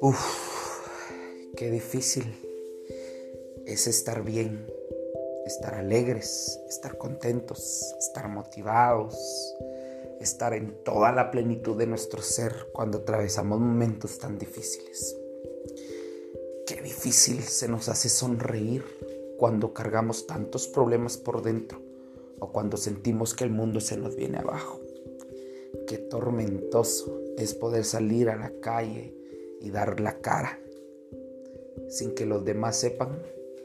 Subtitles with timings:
[0.00, 0.88] Uf,
[1.56, 2.24] qué difícil
[3.66, 4.66] es estar bien,
[5.46, 9.16] estar alegres, estar contentos, estar motivados,
[10.20, 15.16] estar en toda la plenitud de nuestro ser cuando atravesamos momentos tan difíciles.
[16.66, 18.84] Qué difícil se nos hace sonreír
[19.38, 21.89] cuando cargamos tantos problemas por dentro
[22.40, 24.80] o cuando sentimos que el mundo se nos viene abajo.
[25.86, 29.14] Qué tormentoso es poder salir a la calle
[29.60, 30.58] y dar la cara
[31.90, 33.20] sin que los demás sepan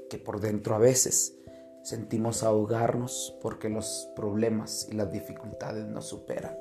[0.10, 1.36] que por dentro a veces
[1.84, 6.58] sentimos ahogarnos porque los problemas y las dificultades nos superan.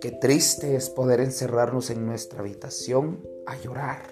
[0.00, 4.02] Qué triste es poder encerrarnos en nuestra habitación a llorar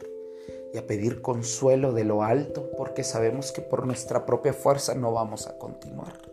[0.72, 5.12] y a pedir consuelo de lo alto porque sabemos que por nuestra propia fuerza no
[5.12, 6.29] vamos a continuar.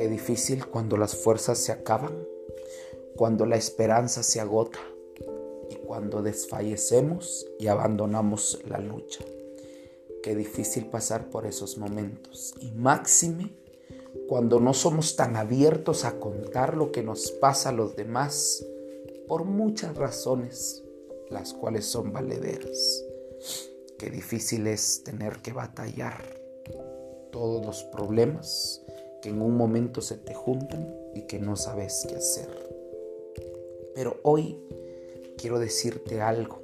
[0.00, 2.26] Qué difícil cuando las fuerzas se acaban,
[3.16, 4.78] cuando la esperanza se agota
[5.86, 9.22] cuando desfallecemos y abandonamos la lucha.
[10.22, 12.54] Qué difícil pasar por esos momentos.
[12.62, 13.52] Y máxime
[14.26, 18.64] cuando no somos tan abiertos a contar lo que nos pasa a los demás
[19.28, 20.82] por muchas razones,
[21.28, 23.04] las cuales son valederas.
[23.98, 26.24] Qué difícil es tener que batallar
[27.30, 28.80] todos los problemas
[29.20, 32.48] que en un momento se te juntan y que no sabes qué hacer.
[33.94, 34.58] Pero hoy
[35.36, 36.60] quiero decirte algo.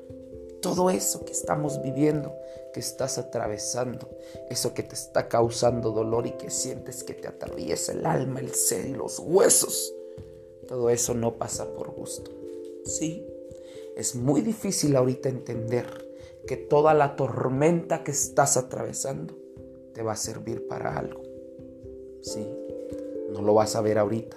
[0.60, 2.34] Todo eso que estamos viviendo,
[2.72, 4.10] que estás atravesando,
[4.50, 8.54] eso que te está causando dolor y que sientes que te atraviesa el alma, el
[8.54, 9.94] ser y los huesos,
[10.66, 12.30] todo eso no pasa por gusto.
[12.84, 13.26] Sí,
[13.96, 15.86] es muy difícil ahorita entender
[16.46, 19.34] que toda la tormenta que estás atravesando
[19.92, 21.25] te va a servir para algo.
[22.22, 22.46] Sí,
[23.32, 24.36] no lo vas a ver ahorita,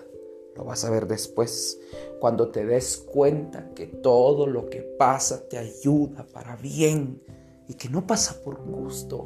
[0.55, 1.79] lo vas a ver después,
[2.19, 7.21] cuando te des cuenta que todo lo que pasa te ayuda para bien
[7.67, 9.25] y que no pasa por gusto.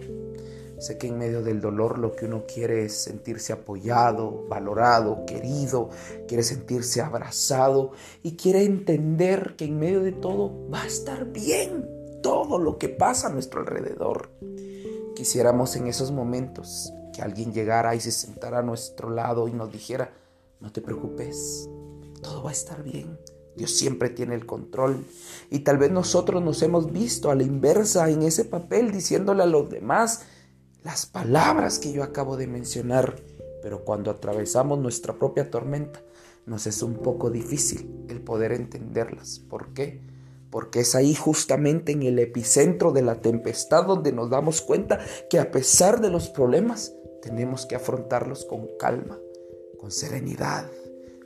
[0.77, 5.89] Sé que en medio del dolor lo que uno quiere es sentirse apoyado, valorado, querido,
[6.27, 11.87] quiere sentirse abrazado y quiere entender que en medio de todo va a estar bien
[12.21, 14.29] todo lo que pasa a nuestro alrededor.
[15.15, 19.71] Quisiéramos en esos momentos que alguien llegara y se sentara a nuestro lado y nos
[19.71, 20.11] dijera,
[20.59, 21.69] no te preocupes,
[22.21, 23.17] todo va a estar bien.
[23.55, 25.05] Dios siempre tiene el control.
[25.49, 29.47] Y tal vez nosotros nos hemos visto a la inversa en ese papel diciéndole a
[29.47, 30.23] los demás
[30.83, 33.15] las palabras que yo acabo de mencionar.
[33.61, 36.01] Pero cuando atravesamos nuestra propia tormenta,
[36.45, 39.39] nos es un poco difícil el poder entenderlas.
[39.39, 40.01] ¿Por qué?
[40.49, 44.99] Porque es ahí justamente en el epicentro de la tempestad donde nos damos cuenta
[45.29, 46.93] que a pesar de los problemas,
[47.23, 49.17] tenemos que afrontarlos con calma
[49.83, 50.71] con serenidad,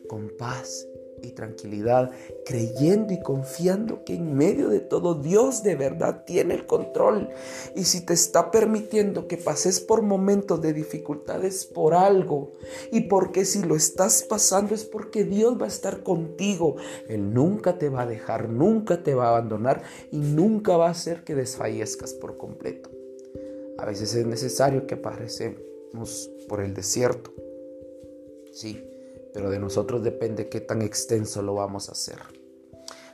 [0.08, 0.88] con paz
[1.22, 2.09] y tranquilidad,
[2.44, 7.30] creyendo y confiando que en medio de todo Dios de verdad tiene el control.
[7.75, 12.53] Y si te está permitiendo que pases por momentos de dificultades por algo,
[12.91, 16.78] y porque si lo estás pasando es porque Dios va a estar contigo.
[17.08, 20.91] Él nunca te va a dejar, nunca te va a abandonar y nunca va a
[20.91, 22.90] hacer que desfallezcas por completo.
[23.78, 25.76] A veces es necesario que aparecemos
[26.47, 27.31] por el desierto
[28.58, 28.84] sí,
[29.34, 32.18] pero de nosotros depende qué tan extenso lo vamos a hacer.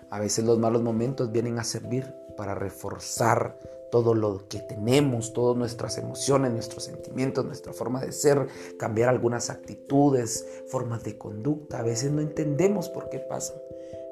[0.10, 3.60] A veces los malos momentos vienen a servir para reforzar
[3.92, 8.48] todo lo que tenemos, todas nuestras emociones, nuestros sentimientos, nuestra forma de ser,
[8.80, 11.80] cambiar algunas actitudes, formas de conducta.
[11.80, 13.58] A veces no entendemos por qué pasan,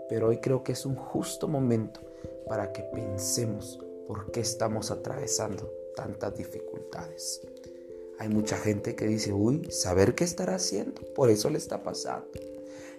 [0.09, 2.01] pero hoy creo que es un justo momento
[2.47, 7.41] para que pensemos por qué estamos atravesando tantas dificultades.
[8.21, 12.27] Hay mucha gente que dice, uy, saber qué estará haciendo, por eso le está pasando.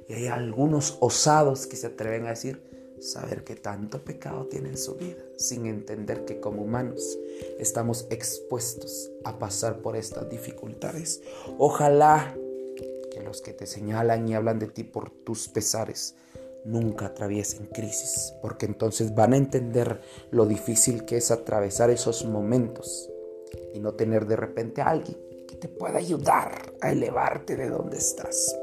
[0.08, 2.60] Y hay algunos osados que se atreven a decir,
[2.98, 7.20] saber qué tanto pecado tiene en su vida, sin entender que como humanos
[7.60, 11.22] estamos expuestos a pasar por estas dificultades.
[11.56, 12.36] Ojalá
[13.12, 16.16] que los que te señalan y hablan de ti por tus pesares
[16.64, 20.00] nunca atraviesen crisis, porque entonces van a entender
[20.32, 23.11] lo difícil que es atravesar esos momentos
[23.74, 25.16] y no tener de repente a alguien
[25.48, 28.56] que te pueda ayudar a elevarte de donde estás.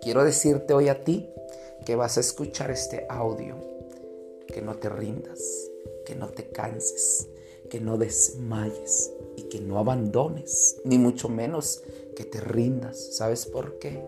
[0.00, 1.30] Quiero decirte hoy a ti
[1.84, 3.56] que vas a escuchar este audio,
[4.46, 5.40] que no te rindas,
[6.04, 7.28] que no te canses,
[7.70, 11.82] que no desmayes y que no abandones, ni mucho menos
[12.14, 13.16] que te rindas.
[13.16, 14.02] ¿Sabes por qué?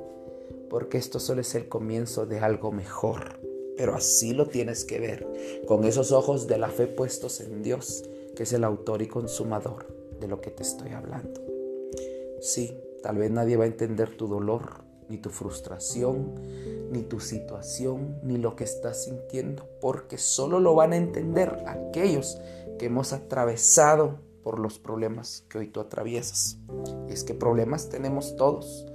[0.70, 3.40] Porque esto solo es el comienzo de algo mejor.
[3.76, 8.04] Pero así lo tienes que ver, con esos ojos de la fe puestos en Dios
[8.36, 9.88] que es el autor y consumador
[10.20, 11.40] de lo que te estoy hablando.
[12.40, 16.34] Sí, tal vez nadie va a entender tu dolor, ni tu frustración,
[16.90, 22.38] ni tu situación, ni lo que estás sintiendo, porque solo lo van a entender aquellos
[22.78, 26.58] que hemos atravesado por los problemas que hoy tú atraviesas.
[27.08, 28.86] Es que problemas tenemos todos,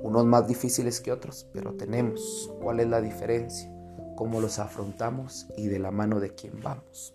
[0.00, 2.52] unos más difíciles que otros, pero tenemos.
[2.62, 3.72] ¿Cuál es la diferencia?
[4.16, 7.14] Cómo los afrontamos y de la mano de quién vamos.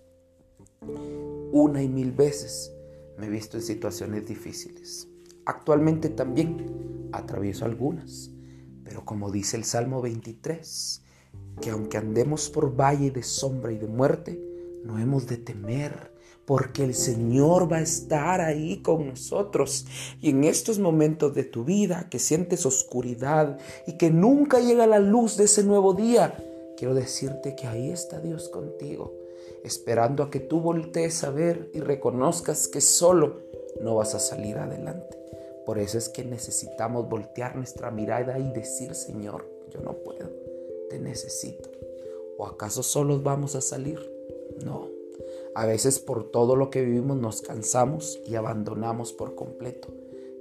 [1.51, 2.73] Una y mil veces
[3.17, 5.07] me he visto en situaciones difíciles.
[5.45, 8.31] Actualmente también atravieso algunas,
[8.83, 11.03] pero como dice el Salmo 23,
[11.61, 14.41] que aunque andemos por valle de sombra y de muerte,
[14.83, 16.11] no hemos de temer,
[16.45, 19.85] porque el Señor va a estar ahí con nosotros.
[20.21, 24.99] Y en estos momentos de tu vida que sientes oscuridad y que nunca llega la
[24.99, 26.37] luz de ese nuevo día,
[26.77, 29.13] quiero decirte que ahí está Dios contigo,
[29.63, 33.41] esperando a que tú voltees a ver y reconozcas que solo
[33.81, 35.17] no vas a salir adelante.
[35.65, 40.29] Por eso es que necesitamos voltear nuestra mirada y decir, Señor, yo no puedo,
[40.89, 41.69] te necesito.
[42.37, 43.99] ¿O acaso solos vamos a salir?
[44.63, 44.87] No.
[45.55, 49.89] A veces por todo lo que vivimos nos cansamos y abandonamos por completo.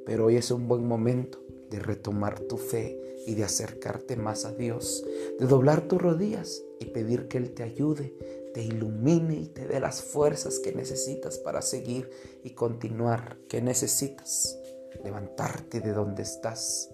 [0.04, 1.38] Pero hoy es un buen momento
[1.70, 5.04] de retomar tu fe y de acercarte más a Dios,
[5.40, 8.14] de doblar tus rodillas y pedir que Él te ayude,
[8.56, 12.08] te ilumine y te dé las fuerzas que necesitas para seguir
[12.42, 13.36] y continuar.
[13.50, 14.58] ¿Qué necesitas?
[15.04, 16.88] levantarte de donde estás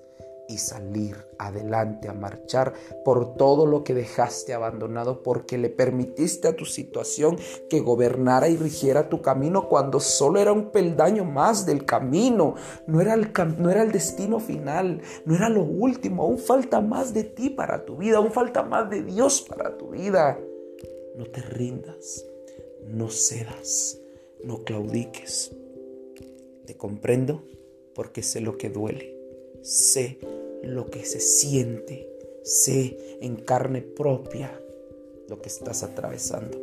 [0.49, 2.75] y salir adelante a marchar
[3.05, 7.39] por todo lo que dejaste abandonado porque le permitiste a tu situación
[7.71, 12.57] que gobernara y rigiera tu camino cuando solo era un peldaño más del camino,
[12.89, 17.15] no era el, no era el destino final, no era lo último, aún falta más
[17.15, 20.41] de ti para tu vida, aún falta más de Dios para tu vida.
[21.17, 22.25] No te rindas,
[22.87, 23.99] no cedas,
[24.45, 25.53] no claudiques.
[26.67, 27.43] ¿Te comprendo?
[27.95, 29.17] porque sé lo que duele,
[29.63, 30.19] sé
[30.63, 32.09] lo que se siente,
[32.43, 34.59] sé en carne propia
[35.29, 36.61] lo que estás atravesando.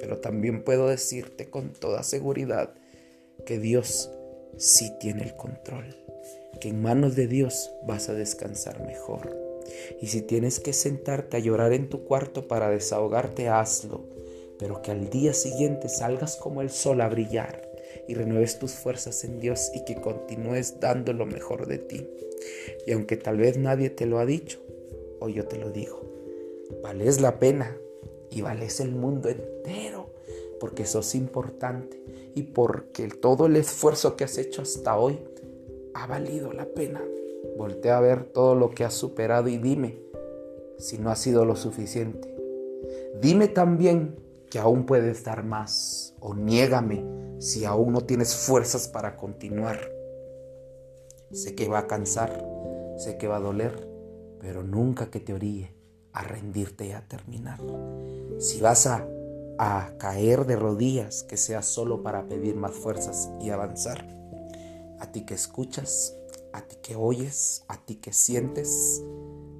[0.00, 2.74] Pero también puedo decirte con toda seguridad
[3.46, 4.10] que Dios
[4.56, 5.96] sí tiene el control,
[6.60, 9.51] que en manos de Dios vas a descansar mejor.
[10.00, 14.04] Y si tienes que sentarte a llorar en tu cuarto para desahogarte, hazlo,
[14.58, 17.70] pero que al día siguiente salgas como el sol a brillar
[18.08, 22.06] y renueves tus fuerzas en Dios y que continúes dando lo mejor de ti.
[22.86, 24.60] Y aunque tal vez nadie te lo ha dicho,
[25.20, 26.00] hoy yo te lo digo,
[26.82, 27.76] vales la pena
[28.30, 30.12] y vales el mundo entero
[30.62, 32.00] porque sos importante
[32.36, 35.18] y porque todo el esfuerzo que has hecho hasta hoy
[35.92, 37.02] ha valido la pena.
[37.56, 40.00] Voltea a ver todo lo que has superado y dime
[40.78, 42.34] si no ha sido lo suficiente.
[43.20, 44.16] Dime también
[44.50, 47.04] que aún puedes dar más o niégame
[47.38, 49.78] si aún no tienes fuerzas para continuar.
[51.30, 52.44] Sé que va a cansar,
[52.98, 53.88] sé que va a doler,
[54.40, 55.72] pero nunca que te orille
[56.12, 57.58] a rendirte y a terminar.
[58.38, 59.08] Si vas a,
[59.58, 64.06] a caer de rodillas, que sea solo para pedir más fuerzas y avanzar.
[65.00, 66.16] A ti que escuchas,
[66.52, 69.02] a ti que oyes, a ti que sientes,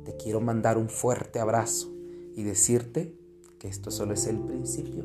[0.04, 1.92] te quiero mandar un fuerte abrazo
[2.34, 3.16] y decirte
[3.58, 5.04] que esto solo es el principio,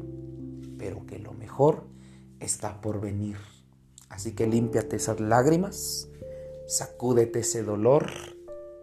[0.77, 1.83] pero que lo mejor
[2.39, 3.37] está por venir.
[4.09, 6.09] Así que límpiate esas lágrimas,
[6.67, 8.09] sacúdete ese dolor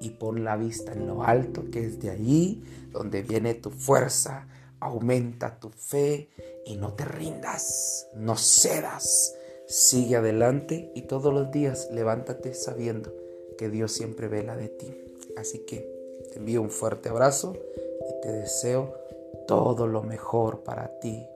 [0.00, 4.48] y pon la vista en lo alto, que es de allí donde viene tu fuerza.
[4.80, 6.28] Aumenta tu fe
[6.66, 9.34] y no te rindas, no cedas.
[9.66, 13.12] Sigue adelante y todos los días levántate sabiendo
[13.56, 14.94] que Dios siempre vela de ti.
[15.36, 15.88] Así que
[16.32, 17.54] te envío un fuerte abrazo
[18.08, 18.94] y te deseo
[19.46, 21.26] todo lo mejor para ti.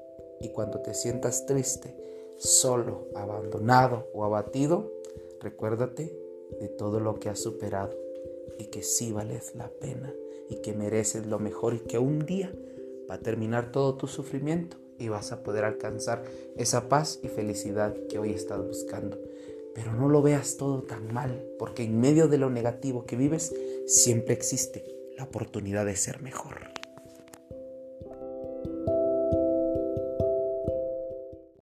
[0.40, 1.94] Y cuando te sientas triste,
[2.37, 4.92] solo, abandonado o abatido,
[5.40, 6.16] recuérdate
[6.61, 7.97] de todo lo que has superado
[8.58, 10.12] y que sí vales la pena
[10.49, 12.52] y que mereces lo mejor y que un día
[13.10, 16.24] va a terminar todo tu sufrimiento y vas a poder alcanzar
[16.56, 19.18] esa paz y felicidad que hoy estás buscando.
[19.74, 23.54] Pero no lo veas todo tan mal, porque en medio de lo negativo que vives
[23.86, 24.84] siempre existe
[25.16, 26.77] la oportunidad de ser mejor.